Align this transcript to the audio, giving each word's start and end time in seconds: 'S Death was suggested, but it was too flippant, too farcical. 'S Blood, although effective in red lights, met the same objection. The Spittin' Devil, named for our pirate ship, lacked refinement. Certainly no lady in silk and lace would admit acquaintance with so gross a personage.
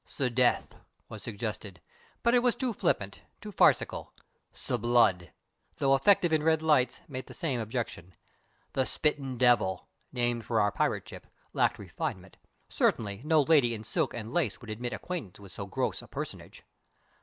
'S 0.03 0.31
Death 0.33 0.73
was 1.09 1.21
suggested, 1.21 1.79
but 2.23 2.33
it 2.33 2.39
was 2.41 2.55
too 2.55 2.73
flippant, 2.73 3.21
too 3.39 3.51
farcical. 3.51 4.13
'S 4.51 4.75
Blood, 4.77 5.31
although 5.79 5.93
effective 5.93 6.33
in 6.33 6.41
red 6.41 6.63
lights, 6.63 7.01
met 7.07 7.27
the 7.27 7.35
same 7.35 7.59
objection. 7.59 8.15
The 8.73 8.87
Spittin' 8.87 9.37
Devil, 9.37 9.87
named 10.11 10.43
for 10.43 10.59
our 10.59 10.71
pirate 10.71 11.07
ship, 11.07 11.27
lacked 11.53 11.77
refinement. 11.77 12.37
Certainly 12.67 13.21
no 13.23 13.43
lady 13.43 13.75
in 13.75 13.83
silk 13.83 14.15
and 14.15 14.33
lace 14.33 14.59
would 14.59 14.71
admit 14.71 14.91
acquaintance 14.93 15.39
with 15.39 15.51
so 15.51 15.67
gross 15.67 16.01
a 16.01 16.07
personage. 16.07 16.63